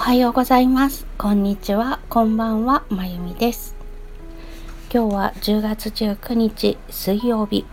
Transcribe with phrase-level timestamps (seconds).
[0.00, 1.06] はようございます。
[1.18, 2.00] こんにちは。
[2.08, 2.84] こんばんは。
[2.88, 3.76] まゆみです。
[4.92, 7.66] 今日は10月19日水曜日。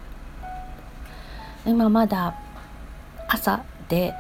[1.66, 2.38] 今まだ
[3.30, 4.14] 朝で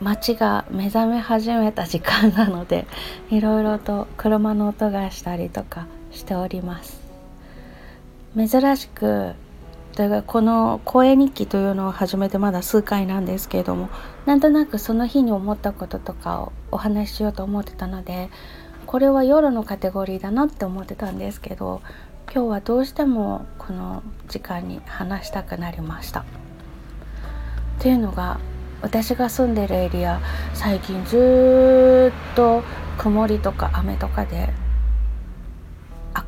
[0.00, 2.88] 街が目覚め始めた時間なので
[3.30, 7.00] いろいろと車の音がしたりとかしております。
[8.36, 9.34] 珍しく
[9.98, 13.88] だからこの声日記というのを始めてまだ数回なんですけれども
[14.26, 18.30] なんとなくその日に思ったこととかをお話ししようと思ってたので
[18.86, 21.82] これは夜のカテゴリーだなって思ってたんですけど
[22.32, 26.20] 今日はどうしてもこの時間に話したくなりました。
[26.20, 26.24] っ
[27.80, 28.38] ていうのが
[28.82, 30.20] 私が住んでるエリア
[30.54, 32.62] 最近ずっと
[32.98, 34.52] 曇りとか雨とかで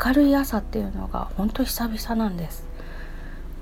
[0.04, 2.69] 明るい朝っていうのが本当久々なんです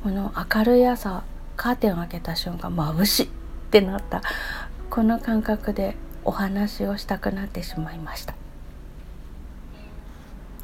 [0.03, 1.25] この明るい朝
[1.57, 3.29] カーテンを開けた瞬間眩しいっ
[3.71, 4.23] てなった
[4.91, 8.35] この感覚でお話をしたくなってしまいました。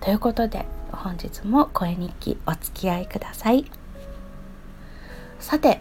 [0.01, 3.65] ということで本日も声日記お付き合いください。
[5.41, 5.81] さて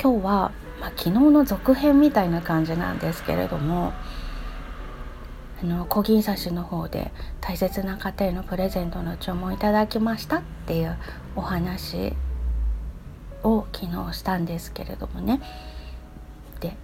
[0.00, 3.92] 今日は、まあ、昨日の続編みたいな感じなんですけれども
[5.62, 10.96] あの小銀刺しの方で大切な家庭のプレゼントの注文いただきましたっていう
[11.36, 12.14] お話
[13.44, 15.40] を昨日したんですけれどもね。
[16.60, 16.76] で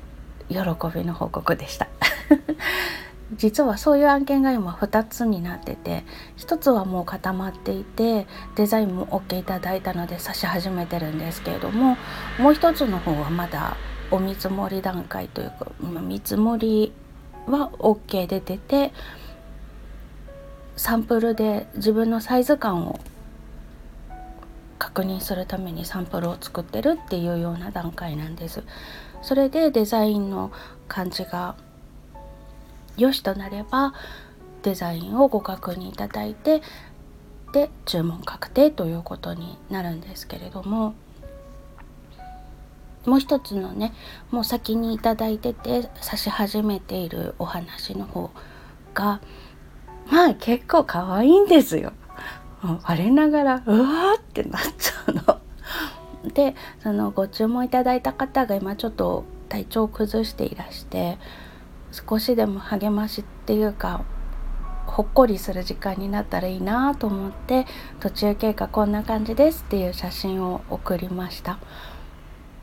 [0.48, 0.58] 喜
[0.94, 1.88] びの報告でした。
[3.36, 6.04] 実はそういう案件が今2つになってて
[6.38, 11.98] 1つはもう固まっていてデザインも OK いただいたので差し始めてるんですけれども
[12.38, 13.76] もう1つの方はまだ
[14.10, 15.66] お見積もり段階というか
[16.00, 16.92] 見積もり
[17.46, 18.92] は OK で出て
[20.76, 23.00] サンプルで自分のサイズ感を
[24.78, 28.62] 確認するためにサンプルを作ってるっていうような段階なんです。
[29.22, 30.52] それでデザインの
[30.86, 31.56] 感じが
[32.96, 33.94] 良しとなれば
[34.62, 36.62] デザインをご確認いただいて
[37.53, 40.94] で注文確定ということになるんですけれども
[43.06, 43.94] もう一つのね
[44.30, 48.30] もう先に頂いてて指し始めているお話の方
[48.92, 49.20] が
[50.10, 51.92] まあ結構可愛いんですよ。
[52.62, 55.41] 我ながらうわーってなっちゃうの。
[56.34, 61.18] でそのご注文いただいた方が今ちょっと体調を崩していらして
[61.91, 64.02] 少しでも励ましっていうか
[64.86, 67.66] ほっこりする時間になったらいいなと思って
[68.00, 71.58] 途中経過こんな感じですっていう写真を送りました。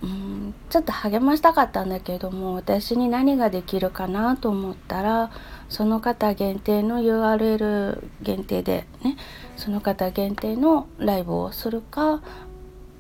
[0.03, 5.31] うんちょっと励ましたかったんだけども私に何ができるかなと思ったら
[5.69, 9.17] その方限定の URL 限定でね
[9.57, 12.22] その方限定のライブをするか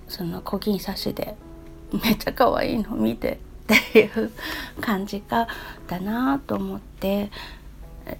[0.07, 1.35] その小銀刺しで
[2.03, 3.39] めっちゃ可愛いの見て
[3.73, 4.31] っていう
[4.79, 5.47] 感じか
[5.87, 7.31] だなと思って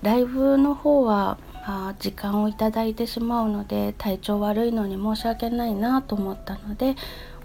[0.02, 6.96] ライブの方は、あ、時間をいただいてしまうので体調悪いのに申し訳ないなと思ったので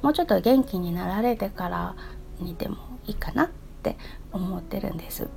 [0.02, 1.96] もうちょっと元気になられてから
[2.38, 3.48] にでもいいかなっ
[3.82, 3.96] て
[4.32, 5.28] 思ってるんです。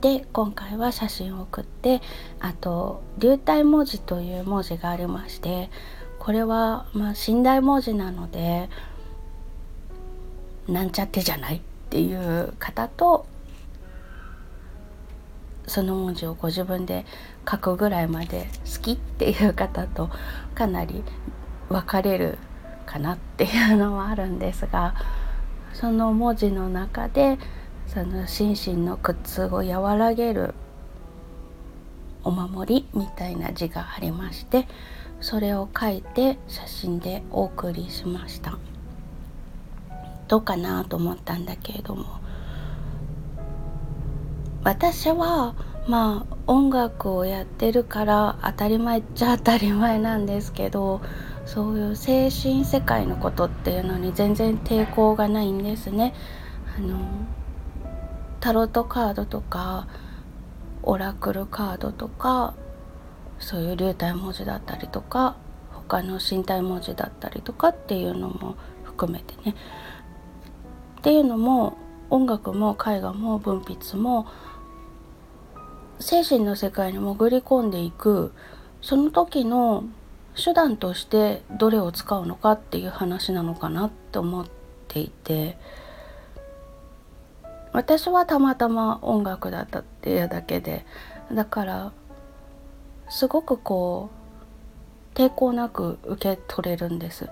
[0.00, 2.02] で今回は写真を送って
[2.38, 5.70] あと流体文字という文字がありまして
[6.18, 8.68] これはまあ寝台文字なので
[10.68, 13.24] なんちゃってじゃないっていう方と
[15.66, 17.06] その文字をご自分で
[17.50, 20.10] 書くぐらいまで好きっていう方と
[20.54, 21.02] かなり
[21.70, 22.38] 分かれる
[22.94, 24.94] かなって いうのはあるんですが
[25.72, 27.38] その文字の中で
[27.88, 30.54] その心身の苦痛を和らげる
[32.22, 34.68] お守りみたいな字がありまして
[35.20, 38.58] それを書いて写真でお送りしました。
[40.28, 42.04] どうかなと思ったんだけれども
[44.62, 45.54] 私は
[45.86, 51.02] まあ音楽をやってるから当たり前っちゃ当たり前なんですけど
[51.46, 56.14] そういう精神世界のことっていうのに全然抵抗がないんですね。
[56.76, 56.98] あの
[58.40, 59.86] タロットカードとか
[60.82, 62.54] オラクルカードとか
[63.38, 65.36] そういう流体文字だったりとか
[65.72, 69.54] 他の身体文字だったりとかっていうのも含めてね
[70.98, 71.76] っていうのも
[72.10, 74.26] 音楽も絵画も文筆も
[76.00, 78.32] 精神の世界に潜り込んでいく
[78.82, 79.84] その時の
[80.36, 84.46] 手段としてどれを使うのかっていう話なのかなって思っ
[84.88, 85.56] ていて
[87.72, 90.84] 私はたまたま音楽だったっていうだけで
[91.32, 91.92] だから
[93.08, 94.10] すごくこ
[95.14, 97.28] う抵抗なく受け取れるんです。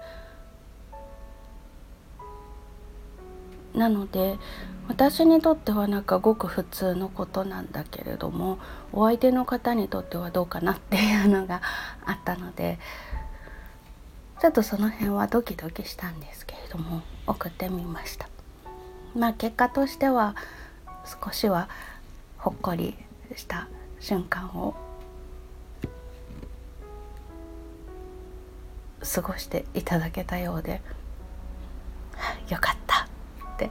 [3.74, 4.38] なので
[4.88, 8.58] 私にとってはなんかごく普通のことなんだけれども
[8.92, 11.62] お相手の方にとってはどうかなっていうのが
[12.04, 12.78] あったので
[14.40, 18.28] ちょっとその辺はドキドキしたんですけれども送ってみました。
[19.14, 20.34] まあ結果としては
[21.24, 21.68] 少しは
[22.38, 22.96] ほっこり
[23.36, 23.68] した
[24.00, 24.74] 瞬間を
[29.14, 30.80] 過ごしていただけたようで
[32.48, 32.91] よかった
[33.66, 33.70] っ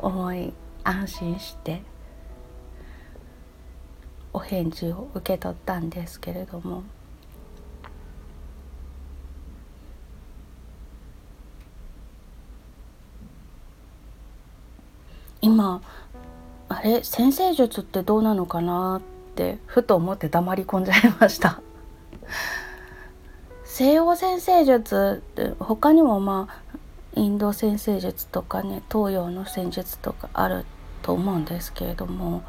[0.00, 0.52] 思い
[0.84, 1.82] 安心して
[4.32, 6.82] お返事を受け取ったんですけれども。
[15.44, 15.82] 今
[16.68, 17.02] あれ？
[17.02, 21.60] 先生術ってどうなのかなってふと思って黙り込んじゃいました。
[23.64, 26.61] 西洋先生術って他にもまあ
[27.14, 30.64] インド先生術とかね東洋の戦術とかある
[31.02, 32.42] と思うんですけれども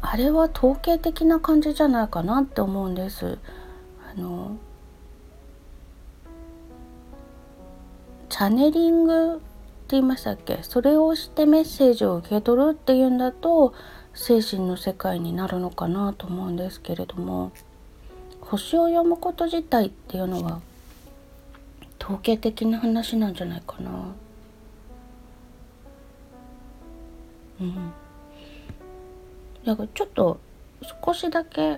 [0.00, 3.38] あれは統計的な感じじゃないかなって思うんです。
[4.10, 4.56] あの
[8.28, 9.42] チャネリングって
[9.90, 10.60] 言いましたっけ？
[10.62, 13.74] それをしてメッセージを受け取るっていうんだと
[14.14, 17.52] 精神の世界になるのかなと思うんですけれども
[18.40, 20.60] 星を読むこと自体っていうのは
[22.10, 23.90] 統計的な話なんじゃないかな。
[27.60, 27.92] うん。
[29.64, 30.40] だからちょっと
[31.04, 31.76] 少しだけ違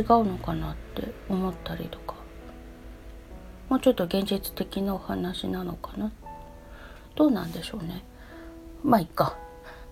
[0.00, 2.16] うのかなって思ったりとか。
[3.70, 6.12] もうちょっと現実的なお話なのかな。
[7.14, 8.04] どうなんでしょうね。
[8.84, 9.38] まあいっか。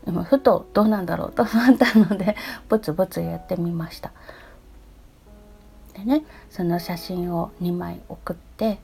[0.06, 2.36] 今ふとどうなんだろうと思ったので
[2.68, 4.12] ぼつぼつやってみました。
[5.94, 8.78] でねその写真を2枚送って、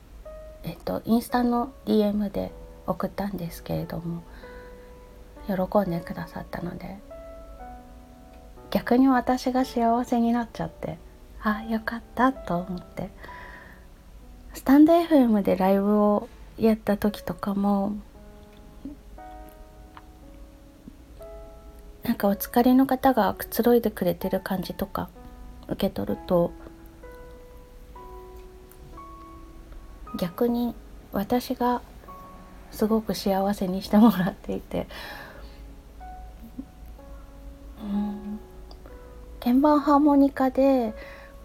[0.63, 2.51] えっと、インスタの DM で
[2.87, 4.23] 送ったんですけれども
[5.47, 6.97] 喜んでくださったので
[8.69, 10.97] 逆に私が幸せになっちゃって
[11.43, 13.09] あよかったと思って。
[14.53, 17.95] スタンド FM でライブをやった時とかも
[22.03, 25.09] なんかお疲れの方がくつろいでくれてる感じとか
[25.67, 26.51] 受け取ると
[30.17, 30.75] 逆に
[31.11, 31.81] 私が
[32.71, 34.87] すごく幸せにしてもらっていて、
[37.83, 38.39] うん、
[39.39, 40.93] 鍵盤ハーモニカで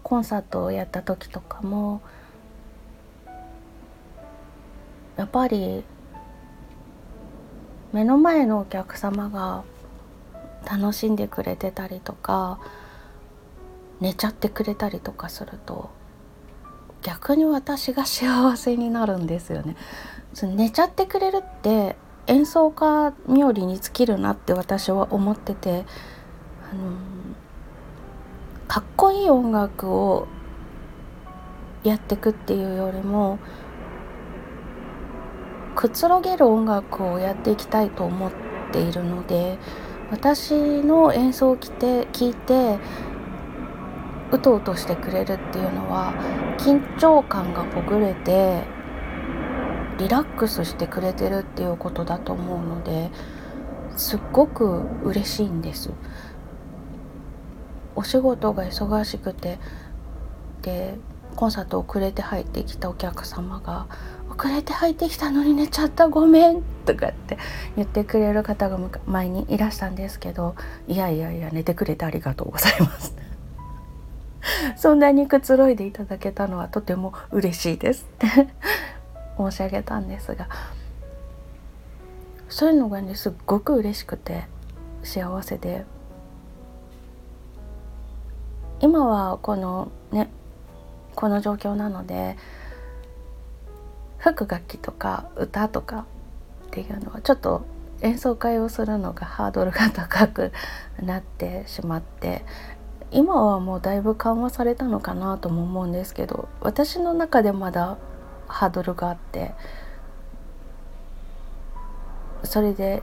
[0.03, 2.01] コンサートをやった時とかも
[5.17, 5.83] やっぱり
[7.91, 9.63] 目の前のお客様が
[10.69, 12.59] 楽しんでくれてたりとか
[13.99, 15.89] 寝ちゃってくれたりとかすると
[17.01, 19.75] 逆に私が幸せになるんですよね。
[20.41, 21.95] 寝ちゃってくれるって
[22.27, 25.85] 演奏家冥利に尽きるなって私は思ってて、
[26.71, 26.91] あの
[28.67, 30.27] かっこいい音楽を
[31.83, 33.39] やってくっていうよりも
[35.75, 38.31] くつろげる音楽をやっていきたいと思っ
[38.73, 39.57] ているので
[40.11, 42.79] 私の演奏を聞いて
[44.31, 46.13] うとうとしてくれるっていうのは
[46.57, 48.63] 緊張感がほぐれて
[49.97, 53.09] リラックスしてくれてるっていうことだと思うので
[53.95, 55.91] すっごく嬉しいんです。
[57.95, 59.57] お仕事が忙しくて
[60.61, 60.99] で
[61.35, 63.87] コンサート遅れて入ってきたお客様が
[64.29, 67.39] 「遅れて入ってきたのに寝ちゃったごめん」とかって
[67.75, 70.55] 言ってくれる方が前にいらしたんですけど
[70.87, 73.15] 「いやいやいや寝てくれてありがとうございます」
[74.75, 78.05] そんなにくつろいでいただけたのはとても嬉しいです。
[78.05, 78.27] っ て
[79.37, 80.47] 申し上げたんですが。
[82.49, 84.47] そういうのがねすっごく嬉しくて
[85.03, 85.85] 幸せで。
[88.79, 90.29] 今はこのね
[91.15, 92.37] この状況なので
[94.19, 96.05] 吹く楽器とか歌とか
[96.67, 97.65] っていうのはちょっと
[98.01, 100.51] 演奏会をするのがハードルが高く
[101.01, 102.45] なってしまって
[103.11, 107.97] 今はもうだいぶ緩和されたのかなとも思うんですけど私の中でまだ
[108.47, 109.53] ハードルがあって
[112.43, 113.01] それで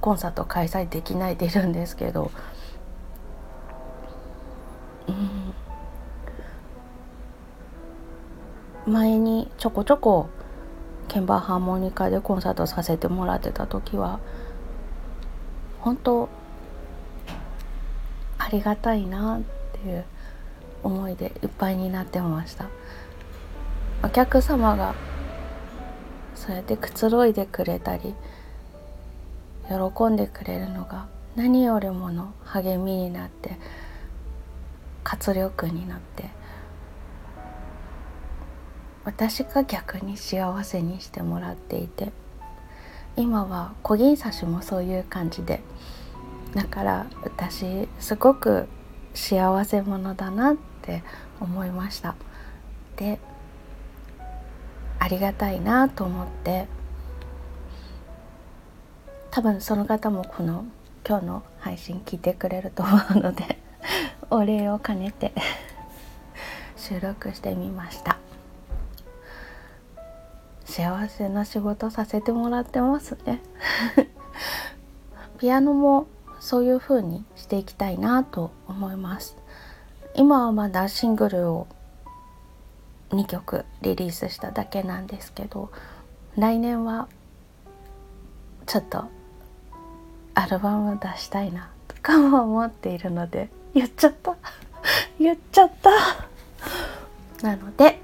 [0.00, 2.30] コンサート開催できないでいるんですけど、
[8.86, 10.28] うん、前にちょこちょこ
[11.08, 14.20] 鍵盤ハーモニカでコンサートさせてもらってた時は
[15.80, 16.28] 本当
[18.46, 20.04] ありがたいなっていう
[20.84, 22.68] 思いでいっぱいになってました。
[24.04, 24.94] お客様が
[26.36, 28.14] そうやってくつろいでくれたり
[29.68, 33.58] 喜んでくれるのが何よりもの励みになって
[35.02, 36.30] 活力になって
[39.04, 42.12] 私が逆に幸せにしてもらっていて
[43.16, 45.62] 今は小銀刺しもそういう感じで
[46.56, 48.66] だから私すごく
[49.12, 51.02] 幸せ者だなって
[51.38, 52.16] 思いました。
[52.96, 53.18] で
[54.98, 56.66] ありがたいなと思って
[59.30, 60.64] 多分その方もこの
[61.06, 63.58] 今日の配信聞いてくれると思うので
[64.30, 65.34] お礼を兼ねて
[66.74, 68.16] 収録してみました。
[70.64, 73.42] 幸せな仕事させてもらってますね。
[75.38, 76.06] ピアノも
[76.46, 79.36] そういう風にしていきたいなと思います。
[80.14, 81.66] 今はまだシングルを
[83.10, 85.72] 2曲リリースしただけなんですけど
[86.36, 87.08] 来年は
[88.64, 89.06] ちょっと
[90.34, 94.36] アルバム出したいなとかも思っているので言っちゃった。
[95.18, 95.90] 言っちゃった。
[97.44, 98.00] なので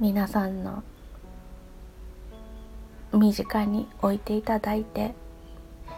[0.00, 0.82] 皆さんの
[3.12, 5.14] 身近に置いていただいて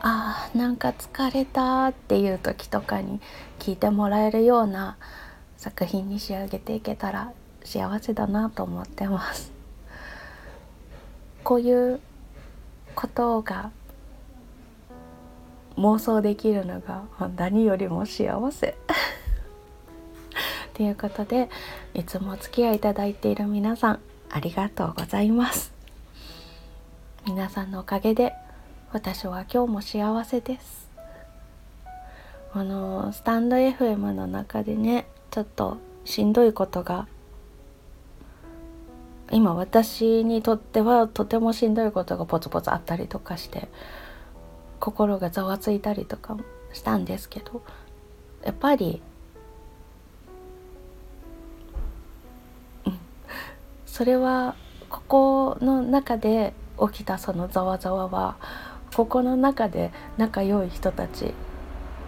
[0.01, 3.21] あーなんか疲れたっていう時とかに
[3.59, 4.97] 聞いてもらえるような
[5.57, 7.33] 作品に仕上げていけたら
[7.65, 9.53] 幸せだなと思ってます。
[11.45, 12.01] こういう
[12.95, 13.71] ことが
[15.77, 17.05] 妄想できるのが
[17.37, 18.77] 何よりも幸せ。
[20.75, 21.51] ということで
[21.93, 25.73] いつもお付き合いいただいている皆さんありがとうございます。
[27.27, 28.33] 皆さんのおかげで
[28.93, 30.91] 私は今日も幸せです。
[32.53, 37.07] あのスタンド FM の中でねちょっとしんどいことが
[39.31, 43.69] 今私にとってはとてもしんどいことがポツポツあったりとかして
[44.81, 46.37] 心がざわついたりとか
[46.73, 47.63] したんですけど
[48.43, 49.01] やっぱり
[52.87, 52.99] うん。
[53.87, 54.57] それは
[54.89, 56.53] ここの中で
[56.93, 58.37] 起きたそのざわざわは
[58.95, 61.35] ここの中で仲良い人たち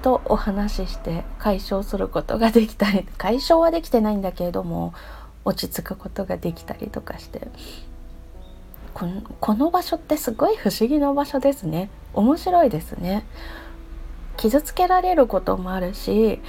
[0.02, 4.92] とお話しして解消することができたり解消はできてないんだけれども
[5.44, 7.48] 落ち着くことができたりとかして
[8.94, 11.88] このこの場所ってすごい不思議な場所ですね。
[12.12, 13.24] 面白いですね。
[14.36, 16.40] 傷つけられることもあるし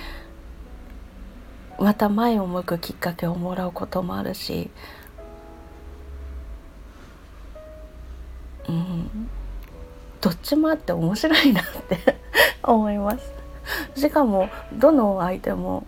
[1.80, 4.70] また前を向くきっかけをもらうこともあるし。
[8.68, 9.30] うん、
[10.24, 11.98] どっちもあって面白いなって
[12.63, 13.34] 思います。
[14.00, 15.86] しかもどの相手も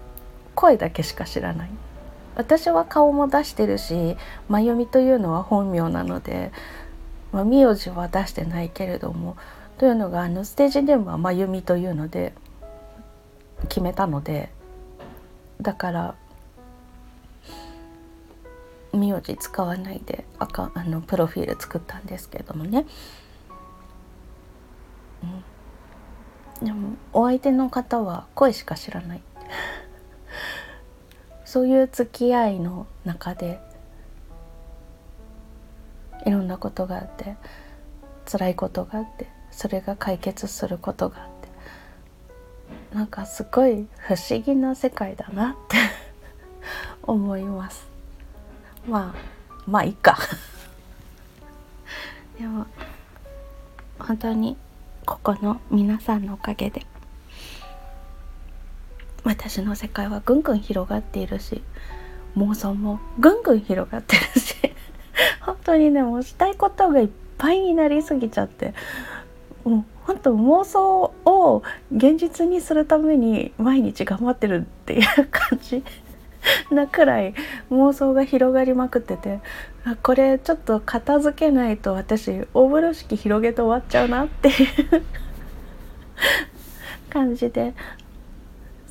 [0.55, 1.69] 声だけしか知らない。
[2.35, 4.17] 私は顔も出してるし
[4.49, 6.51] 真由美というのは本名なので、
[7.31, 9.37] まあ、名字は出してないけれども
[9.77, 12.33] というのがあのステージネームは真由美というので
[13.69, 14.51] 決めたので
[15.61, 16.15] だから
[18.91, 22.85] 名字使わないであかあのプロフィール作ったんですけどもね、
[26.61, 29.21] うん、でもお相手の方は声しか知らない。
[31.45, 33.61] そういう付き合いの中で
[36.25, 37.37] いろんなことがあって
[38.25, 45.77] 辛いことがあってそれが解決することがあってなんかすごい不思議な世界だなって
[47.03, 47.87] 思います。
[48.87, 49.19] まあ
[49.67, 50.17] まあいいか。
[52.39, 52.65] でも
[53.99, 54.57] 本当に
[55.05, 56.85] ここの皆さんのおかげで
[59.23, 61.61] 私の世界はぐんぐん広がっているし
[62.35, 64.55] 妄想もぐんぐん広がってるし
[65.41, 68.73] 本当にねもうしたいことがいっぱいになりすぎちゃって
[69.63, 71.63] もう本当妄想を
[71.95, 75.83] 現実にするために毎日頑張ってるっていう感じ。
[76.71, 77.33] なくらい
[77.71, 79.39] 妄想が広がりまくってて
[80.03, 84.55] これちょっと片付けないと私大風呂敷広げて終わっちゃうなっていう
[87.09, 87.73] 感じで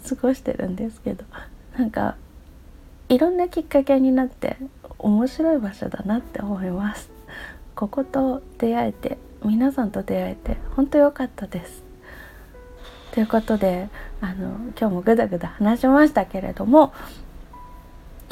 [0.08, 1.24] 過ごしてるんですけど
[1.78, 2.16] なんか
[3.08, 4.56] いろんなきっかけになって
[4.98, 7.10] 面白い場所だなって思います。
[7.74, 11.82] ここと出会えて皆さんと出会えて本当良かったです。
[13.12, 13.88] ということで
[14.20, 16.92] あの今日もぐだぐだ話しましたけれども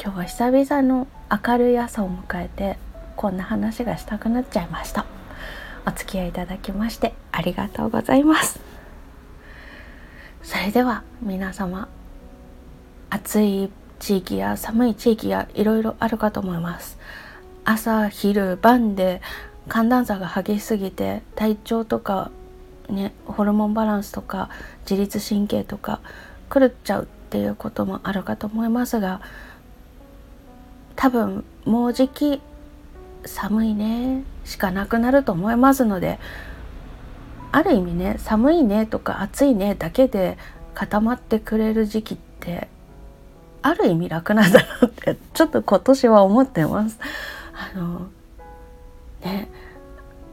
[0.03, 2.77] 今日は久々の明るい朝を迎えて
[3.15, 5.05] こんな話がしたくなっちゃいました。
[5.87, 8.59] お付き合いいただきましてありがとうございます。
[10.41, 11.87] それでは皆様
[13.11, 13.69] 暑い
[13.99, 16.99] 地域や寒い地域がいろいろあるかと思います。
[17.63, 19.21] 朝昼晩で
[19.69, 22.29] 寒暖差が激しすぎて体調とか
[22.89, 24.49] ねホルモンバランスとか
[24.81, 26.01] 自律神経とか
[26.53, 29.21] 狂っちゃうっていうこともあるかと思いますが
[30.95, 32.41] 多分もうじき
[33.25, 36.19] 寒いねしかなくなると思いますので
[37.51, 40.37] ある意味ね寒いねとか暑いねだけで
[40.73, 42.67] 固まってくれる時期って
[43.61, 46.99] ある意味楽なんだなってちょっと今年は思ってます。
[47.53, 48.07] あの
[49.21, 49.49] ね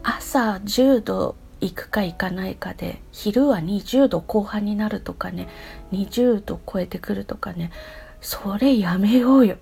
[0.03, 5.49] 朝10度行くか行かないかで昼は20度後半になるとかね
[5.93, 7.71] 20度超えてくるとかね
[8.21, 9.57] それやめようよ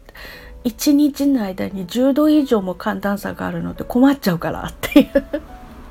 [0.65, 5.25] 一日の間に10度以上も寒暖差があるので困っちゃうからっていう。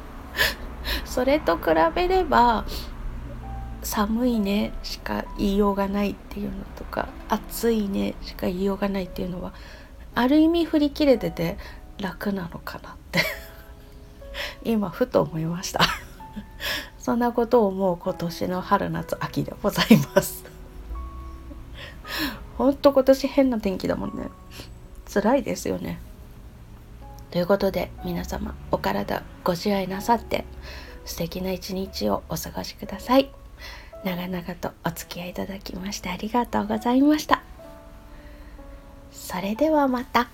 [1.06, 1.64] それと比
[1.96, 2.66] べれば
[3.82, 9.54] 寒いねしか言いようがないっていうのとか暑いねしか言いようがないっていうのは
[10.14, 11.58] ある意味振り切れてて
[12.00, 13.22] 楽なのかなって。
[14.64, 15.82] 今ふと思いました。
[17.00, 20.44] そんなことを思う今年の春夏秋でございます。
[22.58, 24.30] ほんと今年変な天気だもんね。
[25.22, 26.00] 辛いですよね。
[27.32, 30.46] ということで皆様お体ご自愛なさって
[31.06, 33.32] 素敵な一日をお過ごしください。
[34.04, 37.42] 長々とお付き合いいただきましてありがとうございました。
[39.12, 40.30] それではまた。